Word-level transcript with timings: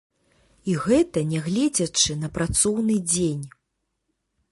І 0.71 0.77
гэта 0.85 1.19
нягледзячы 1.33 2.15
на 2.21 2.31
працоўны 2.39 2.95
дзень. 3.13 3.45